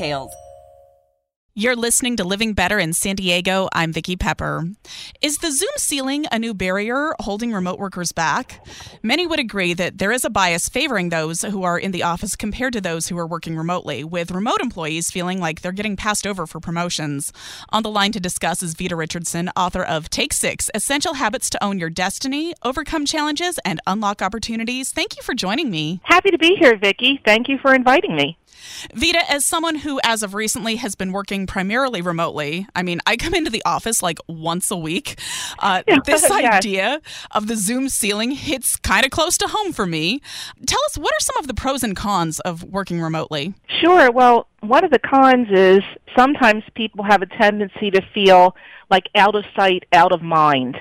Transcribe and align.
details. 0.00 0.32
You're 1.56 1.76
listening 1.76 2.16
to 2.16 2.24
Living 2.24 2.54
Better 2.54 2.78
in 2.78 2.92
San 2.92 3.16
Diego. 3.16 3.68
I'm 3.74 3.92
Vicki 3.92 4.14
Pepper. 4.14 4.70
Is 5.20 5.38
the 5.38 5.50
Zoom 5.50 5.72
ceiling 5.76 6.24
a 6.30 6.38
new 6.38 6.54
barrier 6.54 7.12
holding 7.18 7.52
remote 7.52 7.78
workers 7.78 8.12
back? 8.12 8.64
Many 9.02 9.26
would 9.26 9.40
agree 9.40 9.74
that 9.74 9.98
there 9.98 10.12
is 10.12 10.24
a 10.24 10.30
bias 10.30 10.68
favoring 10.68 11.08
those 11.08 11.42
who 11.42 11.64
are 11.64 11.76
in 11.76 11.90
the 11.90 12.04
office 12.04 12.36
compared 12.36 12.72
to 12.74 12.80
those 12.80 13.08
who 13.08 13.18
are 13.18 13.26
working 13.26 13.56
remotely, 13.56 14.04
with 14.04 14.30
remote 14.30 14.60
employees 14.60 15.10
feeling 15.10 15.40
like 15.40 15.60
they're 15.60 15.72
getting 15.72 15.96
passed 15.96 16.24
over 16.24 16.46
for 16.46 16.60
promotions. 16.60 17.32
On 17.70 17.82
the 17.82 17.90
line 17.90 18.12
to 18.12 18.20
discuss 18.20 18.62
is 18.62 18.74
Veta 18.74 18.94
Richardson, 18.94 19.50
author 19.56 19.82
of 19.82 20.08
Take 20.08 20.32
Six 20.32 20.70
Essential 20.72 21.14
Habits 21.14 21.50
to 21.50 21.62
Own 21.62 21.80
Your 21.80 21.90
Destiny, 21.90 22.54
Overcome 22.62 23.04
Challenges, 23.04 23.58
and 23.64 23.80
Unlock 23.88 24.22
Opportunities. 24.22 24.92
Thank 24.92 25.16
you 25.16 25.22
for 25.24 25.34
joining 25.34 25.68
me. 25.68 26.00
Happy 26.04 26.30
to 26.30 26.38
be 26.38 26.56
here, 26.58 26.78
Vicki. 26.78 27.20
Thank 27.24 27.48
you 27.48 27.58
for 27.58 27.74
inviting 27.74 28.14
me. 28.14 28.38
Veta, 28.94 29.20
as 29.30 29.44
someone 29.44 29.76
who, 29.76 30.00
as 30.04 30.22
of 30.22 30.34
recently, 30.34 30.76
has 30.76 30.94
been 30.94 31.12
working 31.12 31.46
primarily 31.46 32.00
remotely, 32.02 32.66
I 32.74 32.82
mean, 32.82 33.00
I 33.06 33.16
come 33.16 33.34
into 33.34 33.50
the 33.50 33.62
office 33.64 34.02
like 34.02 34.18
once 34.28 34.70
a 34.70 34.76
week. 34.76 35.18
Uh, 35.58 35.82
this 36.04 36.22
yes. 36.22 36.30
idea 36.30 37.00
of 37.30 37.46
the 37.46 37.56
Zoom 37.56 37.88
ceiling 37.88 38.32
hits 38.32 38.76
kind 38.76 39.04
of 39.04 39.10
close 39.10 39.36
to 39.38 39.48
home 39.48 39.72
for 39.72 39.86
me. 39.86 40.20
Tell 40.66 40.80
us, 40.86 40.98
what 40.98 41.12
are 41.12 41.20
some 41.20 41.36
of 41.38 41.46
the 41.46 41.54
pros 41.54 41.82
and 41.82 41.96
cons 41.96 42.40
of 42.40 42.64
working 42.64 43.00
remotely? 43.00 43.54
Sure. 43.80 44.10
Well, 44.10 44.48
one 44.60 44.84
of 44.84 44.90
the 44.90 44.98
cons 44.98 45.48
is 45.50 45.80
sometimes 46.16 46.64
people 46.74 47.04
have 47.04 47.22
a 47.22 47.26
tendency 47.26 47.90
to 47.90 48.02
feel 48.12 48.54
like 48.90 49.04
out 49.14 49.34
of 49.34 49.44
sight, 49.56 49.84
out 49.92 50.12
of 50.12 50.22
mind. 50.22 50.76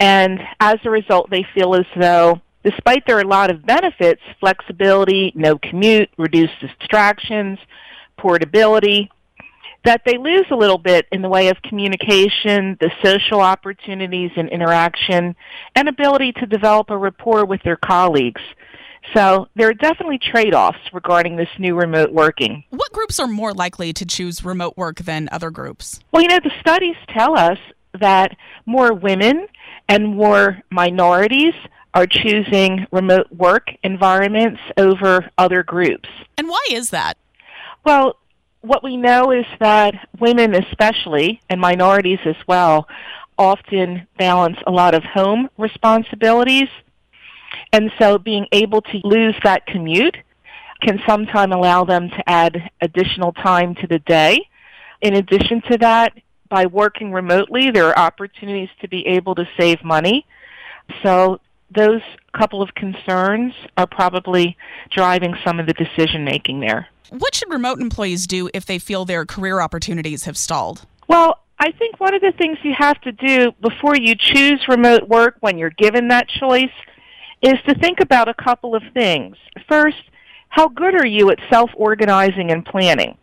And 0.00 0.40
as 0.60 0.76
a 0.84 0.90
result, 0.90 1.30
they 1.30 1.46
feel 1.54 1.74
as 1.74 1.86
though 1.96 2.40
Despite 2.64 3.06
there 3.06 3.18
are 3.18 3.22
a 3.22 3.28
lot 3.28 3.50
of 3.50 3.64
benefits, 3.64 4.22
flexibility, 4.40 5.32
no 5.34 5.58
commute, 5.58 6.08
reduced 6.16 6.54
distractions, 6.60 7.58
portability, 8.16 9.10
that 9.84 10.00
they 10.06 10.16
lose 10.16 10.46
a 10.50 10.56
little 10.56 10.78
bit 10.78 11.06
in 11.12 11.20
the 11.20 11.28
way 11.28 11.48
of 11.48 11.60
communication, 11.62 12.76
the 12.80 12.90
social 13.02 13.40
opportunities 13.40 14.30
and 14.36 14.48
interaction, 14.48 15.36
and 15.76 15.88
ability 15.88 16.32
to 16.32 16.46
develop 16.46 16.88
a 16.88 16.96
rapport 16.96 17.44
with 17.44 17.62
their 17.64 17.76
colleagues. 17.76 18.40
So 19.12 19.48
there 19.54 19.68
are 19.68 19.74
definitely 19.74 20.18
trade-offs 20.18 20.78
regarding 20.94 21.36
this 21.36 21.50
new 21.58 21.74
remote 21.74 22.12
working. 22.12 22.64
What 22.70 22.90
groups 22.92 23.20
are 23.20 23.26
more 23.26 23.52
likely 23.52 23.92
to 23.92 24.06
choose 24.06 24.42
remote 24.42 24.78
work 24.78 25.00
than 25.00 25.28
other 25.30 25.50
groups? 25.50 26.00
Well, 26.12 26.22
you 26.22 26.28
know, 26.28 26.40
the 26.42 26.52
studies 26.60 26.96
tell 27.10 27.38
us 27.38 27.58
that 28.00 28.34
more 28.64 28.94
women 28.94 29.46
and 29.90 30.16
more 30.16 30.62
minorities 30.70 31.52
are 31.94 32.06
choosing 32.06 32.86
remote 32.90 33.30
work 33.32 33.68
environments 33.82 34.60
over 34.76 35.30
other 35.38 35.62
groups. 35.62 36.08
And 36.36 36.48
why 36.48 36.64
is 36.70 36.90
that? 36.90 37.16
Well, 37.84 38.16
what 38.62 38.82
we 38.82 38.96
know 38.96 39.30
is 39.30 39.46
that 39.60 40.08
women 40.18 40.54
especially, 40.54 41.40
and 41.48 41.60
minorities 41.60 42.18
as 42.24 42.36
well, 42.48 42.88
often 43.38 44.06
balance 44.18 44.56
a 44.66 44.70
lot 44.70 44.94
of 44.94 45.04
home 45.04 45.48
responsibilities. 45.58 46.68
And 47.72 47.92
so 47.98 48.18
being 48.18 48.46
able 48.52 48.82
to 48.82 49.00
lose 49.04 49.34
that 49.44 49.66
commute 49.66 50.16
can 50.80 51.00
sometimes 51.06 51.54
allow 51.54 51.84
them 51.84 52.10
to 52.10 52.28
add 52.28 52.70
additional 52.80 53.32
time 53.32 53.74
to 53.76 53.86
the 53.86 54.00
day. 54.00 54.48
In 55.00 55.14
addition 55.14 55.62
to 55.70 55.78
that, 55.78 56.12
by 56.48 56.66
working 56.66 57.12
remotely, 57.12 57.70
there 57.70 57.86
are 57.86 57.98
opportunities 57.98 58.68
to 58.80 58.88
be 58.88 59.06
able 59.06 59.34
to 59.34 59.48
save 59.58 59.82
money. 59.84 60.26
So 61.02 61.40
those 61.74 62.02
couple 62.36 62.62
of 62.62 62.74
concerns 62.74 63.52
are 63.76 63.86
probably 63.86 64.56
driving 64.90 65.34
some 65.44 65.60
of 65.60 65.66
the 65.66 65.72
decision 65.72 66.24
making 66.24 66.60
there. 66.60 66.88
What 67.10 67.34
should 67.34 67.50
remote 67.50 67.80
employees 67.80 68.26
do 68.26 68.50
if 68.52 68.66
they 68.66 68.78
feel 68.78 69.04
their 69.04 69.24
career 69.24 69.60
opportunities 69.60 70.24
have 70.24 70.36
stalled? 70.36 70.86
Well, 71.06 71.40
I 71.58 71.70
think 71.72 72.00
one 72.00 72.14
of 72.14 72.20
the 72.20 72.32
things 72.32 72.58
you 72.62 72.74
have 72.76 73.00
to 73.02 73.12
do 73.12 73.52
before 73.60 73.96
you 73.96 74.14
choose 74.16 74.66
remote 74.68 75.08
work 75.08 75.36
when 75.40 75.56
you're 75.58 75.70
given 75.70 76.08
that 76.08 76.28
choice 76.28 76.72
is 77.42 77.54
to 77.66 77.74
think 77.74 78.00
about 78.00 78.28
a 78.28 78.34
couple 78.34 78.74
of 78.74 78.82
things. 78.92 79.36
First, 79.68 80.02
how 80.48 80.68
good 80.68 80.94
are 80.94 81.06
you 81.06 81.30
at 81.30 81.38
self 81.50 81.70
organizing 81.74 82.50
and 82.50 82.64
planning? 82.64 83.16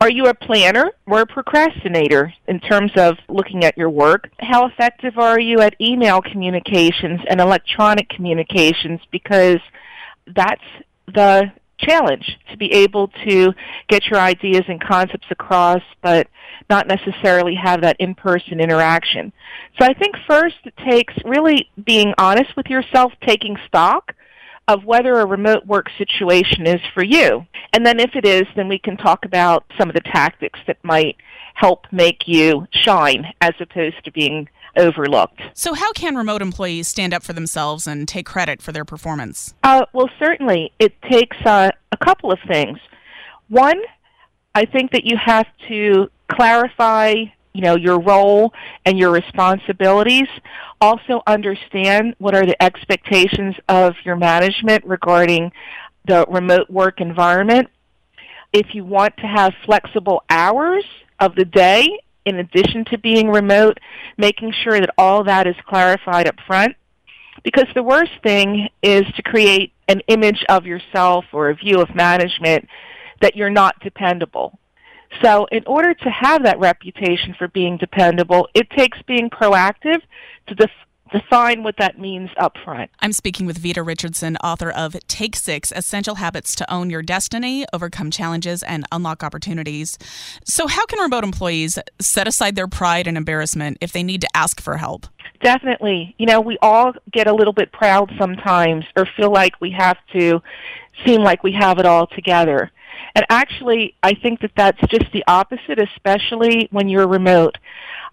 Are 0.00 0.10
you 0.10 0.26
a 0.26 0.34
planner 0.34 0.92
or 1.06 1.22
a 1.22 1.26
procrastinator 1.26 2.32
in 2.46 2.60
terms 2.60 2.92
of 2.96 3.16
looking 3.28 3.64
at 3.64 3.76
your 3.76 3.90
work? 3.90 4.30
How 4.38 4.66
effective 4.66 5.18
are 5.18 5.40
you 5.40 5.60
at 5.60 5.74
email 5.80 6.22
communications 6.22 7.20
and 7.28 7.40
electronic 7.40 8.08
communications? 8.08 9.00
Because 9.10 9.58
that's 10.26 10.62
the 11.12 11.50
challenge 11.78 12.38
to 12.50 12.56
be 12.56 12.72
able 12.72 13.08
to 13.26 13.52
get 13.88 14.06
your 14.06 14.20
ideas 14.20 14.62
and 14.68 14.80
concepts 14.80 15.26
across, 15.30 15.82
but 16.00 16.28
not 16.70 16.86
necessarily 16.86 17.56
have 17.56 17.80
that 17.80 17.96
in-person 17.98 18.60
interaction. 18.60 19.32
So 19.80 19.86
I 19.86 19.94
think 19.94 20.14
first 20.28 20.56
it 20.64 20.74
takes 20.88 21.14
really 21.24 21.70
being 21.84 22.14
honest 22.18 22.56
with 22.56 22.66
yourself, 22.66 23.12
taking 23.26 23.56
stock 23.66 24.14
of 24.68 24.84
whether 24.84 25.18
a 25.18 25.26
remote 25.26 25.66
work 25.66 25.86
situation 25.96 26.66
is 26.66 26.80
for 26.92 27.02
you. 27.02 27.46
And 27.72 27.84
then 27.84 27.98
if 27.98 28.10
it 28.14 28.26
is, 28.26 28.44
then 28.54 28.68
we 28.68 28.78
can 28.78 28.98
talk 28.98 29.24
about 29.24 29.64
some 29.78 29.88
of 29.88 29.94
the 29.94 30.02
tactics 30.02 30.60
that 30.66 30.76
might 30.84 31.16
help 31.54 31.86
make 31.90 32.28
you 32.28 32.66
shine 32.70 33.24
as 33.40 33.54
opposed 33.58 34.04
to 34.04 34.12
being 34.12 34.48
overlooked. 34.76 35.40
So, 35.54 35.74
how 35.74 35.92
can 35.92 36.14
remote 36.14 36.42
employees 36.42 36.86
stand 36.86 37.12
up 37.12 37.22
for 37.22 37.32
themselves 37.32 37.86
and 37.86 38.06
take 38.06 38.26
credit 38.26 38.62
for 38.62 38.70
their 38.70 38.84
performance? 38.84 39.54
Uh, 39.64 39.86
well, 39.92 40.10
certainly 40.18 40.70
it 40.78 41.00
takes 41.02 41.36
uh, 41.44 41.70
a 41.90 41.96
couple 41.96 42.30
of 42.30 42.38
things. 42.46 42.78
One, 43.48 43.80
I 44.54 44.66
think 44.66 44.92
that 44.92 45.04
you 45.04 45.16
have 45.16 45.46
to 45.68 46.10
clarify 46.30 47.14
you 47.58 47.64
know 47.64 47.74
your 47.74 47.98
role 47.98 48.52
and 48.86 48.96
your 48.96 49.10
responsibilities. 49.10 50.28
Also 50.80 51.22
understand 51.26 52.14
what 52.18 52.32
are 52.32 52.46
the 52.46 52.62
expectations 52.62 53.56
of 53.68 53.96
your 54.04 54.14
management 54.14 54.84
regarding 54.84 55.50
the 56.06 56.24
remote 56.30 56.70
work 56.70 57.00
environment. 57.00 57.66
If 58.52 58.76
you 58.76 58.84
want 58.84 59.16
to 59.16 59.26
have 59.26 59.52
flexible 59.66 60.22
hours 60.30 60.84
of 61.18 61.34
the 61.34 61.44
day 61.44 61.88
in 62.24 62.36
addition 62.36 62.84
to 62.92 62.98
being 62.98 63.28
remote 63.28 63.78
making 64.16 64.52
sure 64.62 64.78
that 64.78 64.94
all 64.96 65.24
that 65.24 65.48
is 65.48 65.56
clarified 65.66 66.28
up 66.28 66.36
front. 66.46 66.76
Because 67.42 67.66
the 67.74 67.82
worst 67.82 68.12
thing 68.22 68.68
is 68.84 69.02
to 69.16 69.22
create 69.22 69.72
an 69.88 70.00
image 70.06 70.44
of 70.48 70.64
yourself 70.64 71.24
or 71.32 71.50
a 71.50 71.56
view 71.56 71.80
of 71.80 71.92
management 71.92 72.68
that 73.20 73.34
you're 73.34 73.50
not 73.50 73.80
dependable 73.80 74.60
so 75.22 75.46
in 75.46 75.64
order 75.66 75.94
to 75.94 76.10
have 76.10 76.44
that 76.44 76.58
reputation 76.58 77.34
for 77.38 77.48
being 77.48 77.76
dependable, 77.76 78.48
it 78.54 78.68
takes 78.70 78.98
being 79.06 79.30
proactive 79.30 80.00
to 80.48 80.54
def- 80.54 80.70
define 81.12 81.62
what 81.62 81.76
that 81.78 81.98
means 81.98 82.30
up 82.36 82.56
front. 82.64 82.90
I'm 83.00 83.12
speaking 83.12 83.46
with 83.46 83.58
Veta 83.58 83.82
Richardson, 83.82 84.36
author 84.38 84.70
of 84.70 84.96
Take 85.08 85.36
Six 85.36 85.72
Essential 85.74 86.16
Habits 86.16 86.54
to 86.56 86.72
Own 86.72 86.90
Your 86.90 87.02
Destiny, 87.02 87.64
Overcome 87.72 88.10
Challenges, 88.10 88.62
and 88.62 88.84
Unlock 88.92 89.22
Opportunities. 89.22 89.98
So, 90.44 90.66
how 90.66 90.84
can 90.86 90.98
remote 91.00 91.24
employees 91.24 91.78
set 92.00 92.28
aside 92.28 92.56
their 92.56 92.68
pride 92.68 93.06
and 93.06 93.16
embarrassment 93.16 93.78
if 93.80 93.92
they 93.92 94.02
need 94.02 94.20
to 94.20 94.28
ask 94.34 94.60
for 94.60 94.76
help? 94.76 95.06
Definitely. 95.42 96.14
You 96.18 96.26
know, 96.26 96.40
we 96.40 96.58
all 96.60 96.92
get 97.12 97.26
a 97.26 97.32
little 97.32 97.52
bit 97.52 97.72
proud 97.72 98.12
sometimes 98.18 98.84
or 98.96 99.06
feel 99.06 99.30
like 99.30 99.60
we 99.60 99.70
have 99.70 99.96
to 100.12 100.42
seem 101.06 101.22
like 101.22 101.42
we 101.42 101.52
have 101.52 101.78
it 101.78 101.86
all 101.86 102.06
together. 102.08 102.70
And 103.14 103.24
actually, 103.30 103.94
I 104.02 104.14
think 104.14 104.40
that 104.40 104.52
that's 104.56 104.80
just 104.88 105.10
the 105.12 105.24
opposite, 105.26 105.78
especially 105.78 106.68
when 106.70 106.88
you're 106.88 107.08
remote. 107.08 107.58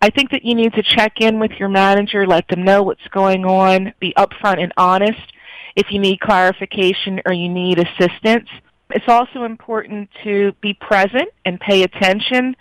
I 0.00 0.10
think 0.10 0.30
that 0.30 0.44
you 0.44 0.54
need 0.54 0.74
to 0.74 0.82
check 0.82 1.20
in 1.20 1.38
with 1.38 1.52
your 1.52 1.68
manager, 1.68 2.26
let 2.26 2.48
them 2.48 2.64
know 2.64 2.82
what's 2.82 3.06
going 3.10 3.44
on, 3.44 3.94
be 4.00 4.12
upfront 4.16 4.62
and 4.62 4.72
honest 4.76 5.32
if 5.76 5.90
you 5.90 5.98
need 5.98 6.20
clarification 6.20 7.20
or 7.26 7.32
you 7.32 7.48
need 7.48 7.78
assistance. 7.78 8.48
It's 8.90 9.08
also 9.08 9.44
important 9.44 10.08
to 10.22 10.52
be 10.60 10.74
present 10.74 11.28
and 11.44 11.58
pay 11.58 11.82
attention. 11.82 12.54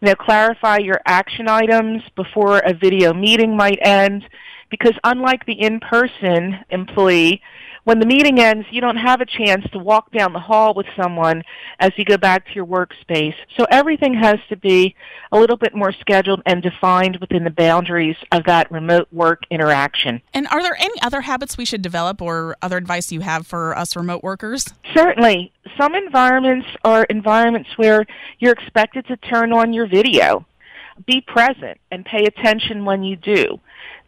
You 0.00 0.08
know, 0.08 0.14
clarify 0.14 0.78
your 0.78 1.00
action 1.06 1.48
items 1.48 2.02
before 2.16 2.58
a 2.58 2.74
video 2.74 3.12
meeting 3.12 3.56
might 3.56 3.78
end 3.82 4.24
because 4.70 4.94
unlike 5.04 5.44
the 5.46 5.60
in-person 5.60 6.60
employee, 6.70 7.42
when 7.84 7.98
the 7.98 8.06
meeting 8.06 8.38
ends, 8.38 8.66
you 8.70 8.80
don't 8.80 8.96
have 8.96 9.20
a 9.20 9.26
chance 9.26 9.64
to 9.72 9.78
walk 9.78 10.12
down 10.12 10.32
the 10.32 10.40
hall 10.40 10.74
with 10.74 10.86
someone 11.00 11.42
as 11.78 11.90
you 11.96 12.04
go 12.04 12.16
back 12.16 12.46
to 12.46 12.52
your 12.54 12.66
workspace. 12.66 13.34
So 13.56 13.66
everything 13.70 14.14
has 14.14 14.38
to 14.48 14.56
be 14.56 14.94
a 15.32 15.38
little 15.38 15.56
bit 15.56 15.74
more 15.74 15.92
scheduled 15.92 16.42
and 16.46 16.62
defined 16.62 17.18
within 17.20 17.44
the 17.44 17.50
boundaries 17.50 18.16
of 18.32 18.44
that 18.44 18.70
remote 18.70 19.08
work 19.12 19.42
interaction. 19.50 20.20
And 20.34 20.46
are 20.48 20.62
there 20.62 20.76
any 20.78 21.00
other 21.02 21.22
habits 21.22 21.56
we 21.56 21.64
should 21.64 21.82
develop 21.82 22.20
or 22.20 22.56
other 22.62 22.76
advice 22.76 23.10
you 23.10 23.20
have 23.20 23.46
for 23.46 23.76
us 23.76 23.96
remote 23.96 24.22
workers? 24.22 24.66
Certainly. 24.94 25.52
Some 25.80 25.94
environments 25.94 26.66
are 26.84 27.04
environments 27.04 27.70
where 27.76 28.04
you're 28.38 28.52
expected 28.52 29.06
to 29.06 29.16
turn 29.16 29.52
on 29.52 29.72
your 29.72 29.86
video. 29.86 30.44
Be 31.06 31.22
present 31.22 31.80
and 31.90 32.04
pay 32.04 32.26
attention 32.26 32.84
when 32.84 33.02
you 33.02 33.16
do. 33.16 33.60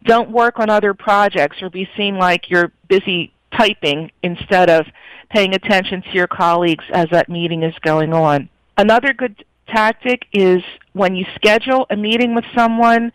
Don't 0.03 0.29
work 0.29 0.59
on 0.59 0.69
other 0.69 0.93
projects 0.93 1.61
or 1.61 1.69
be 1.69 1.89
seen 1.97 2.17
like 2.17 2.49
you're 2.49 2.71
busy 2.87 3.33
typing 3.57 4.11
instead 4.21 4.69
of 4.69 4.85
paying 5.29 5.53
attention 5.53 6.01
to 6.01 6.11
your 6.11 6.27
colleagues 6.27 6.85
as 6.93 7.07
that 7.11 7.29
meeting 7.29 7.63
is 7.63 7.73
going 7.81 8.13
on. 8.13 8.49
Another 8.77 9.13
good 9.13 9.43
tactic 9.67 10.25
is 10.33 10.61
when 10.93 11.15
you 11.15 11.25
schedule 11.35 11.85
a 11.89 11.95
meeting 11.95 12.35
with 12.35 12.45
someone, 12.55 13.11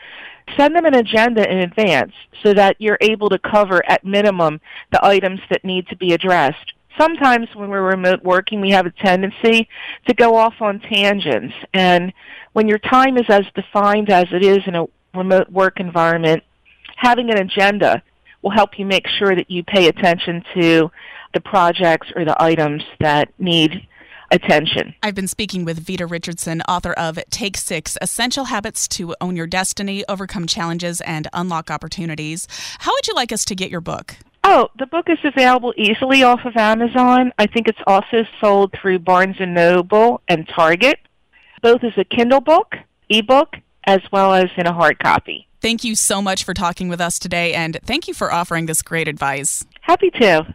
send 0.57 0.75
them 0.75 0.85
an 0.85 0.95
agenda 0.95 1.49
in 1.51 1.59
advance 1.59 2.13
so 2.43 2.55
that 2.55 2.77
you're 2.79 2.99
able 3.01 3.29
to 3.29 3.39
cover 3.39 3.83
at 3.89 4.05
minimum 4.05 4.61
the 4.93 5.05
items 5.05 5.41
that 5.51 5.65
need 5.65 5.87
to 5.89 5.97
be 5.97 6.13
addressed. 6.13 6.73
Sometimes 6.99 7.49
when 7.55 7.71
we're 7.71 7.83
remote 7.83 8.25
working, 8.25 8.61
we 8.61 8.71
have 8.71 8.87
a 8.87 8.91
tendency 8.91 9.69
to 10.07 10.15
go 10.15 10.35
off 10.35 10.55
on 10.61 10.81
tangents. 10.81 11.55
And 11.73 12.13
when 12.55 12.67
your 12.67 12.79
time 12.79 13.17
is 13.17 13.27
as 13.29 13.45
defined 13.55 14.11
as 14.11 14.27
it 14.33 14.43
is 14.43 14.59
in 14.67 14.75
a 14.75 14.87
remote 15.15 15.51
work 15.51 15.79
environment, 15.79 16.43
having 16.97 17.31
an 17.31 17.39
agenda 17.39 18.03
will 18.49 18.55
help 18.55 18.79
you 18.79 18.87
make 18.87 19.07
sure 19.07 19.37
that 19.37 19.51
you 19.51 19.63
pay 19.63 19.89
attention 19.89 20.43
to 20.55 20.91
the 21.35 21.41
projects 21.41 22.09
or 22.17 22.25
the 22.25 22.43
items 22.43 22.83
that 22.99 23.29
need 23.39 23.87
attention. 24.31 24.95
I've 25.03 25.15
been 25.15 25.29
speaking 25.29 25.67
with 25.67 25.79
Veta 25.79 26.07
Richardson, 26.07 26.63
author 26.63 26.95
of 26.95 27.19
Take 27.29 27.59
Six 27.59 27.99
Essential 28.01 28.47
Habits 28.47 28.89
to 28.89 29.15
Own 29.21 29.37
Your 29.37 29.47
Destiny, 29.47 30.03
Overcome 30.09 30.47
Challenges, 30.47 31.03
and 31.03 31.29
Unlock 31.35 31.71
Opportunities. 31.71 32.49
How 32.79 32.91
would 32.93 33.07
you 33.07 33.13
like 33.13 33.33
us 33.33 33.45
to 33.45 33.55
get 33.55 33.71
your 33.71 33.83
book? 33.83 34.17
Oh, 34.45 34.69
the 34.79 34.87
book 34.87 35.11
is 35.11 35.19
available 35.23 35.75
easily 35.77 36.23
off 36.23 36.41
of 36.47 36.57
Amazon. 36.57 37.33
I 37.39 37.47
think 37.47 37.69
it's 37.69 37.79
also 37.87 38.25
sold 38.41 38.73
through 38.73 39.01
Barnes 39.01 39.37
and 39.41 39.53
Noble 39.53 40.23
and 40.27 40.49
Target, 40.49 40.99
both 41.61 41.85
as 41.85 41.93
a 41.99 42.05
Kindle 42.05 42.41
book, 42.41 42.77
ebook, 43.11 43.57
as 43.89 44.03
well 44.13 44.35
as 44.35 44.51
in 44.59 44.67
a 44.67 44.73
hard 44.73 44.99
copy. 44.99 45.49
Thank 45.63 45.83
you 45.83 45.95
so 45.97 46.21
much 46.21 46.45
for 46.45 46.53
talking 46.53 46.91
with 46.91 47.01
us 47.01 47.19
today, 47.19 47.55
and 47.55 47.79
thank 47.85 48.07
you 48.07 48.13
for 48.13 48.31
offering 48.31 48.67
this 48.67 48.83
great 48.83 49.09
advice. 49.09 49.65
Happy 49.81 50.11
to. 50.11 50.55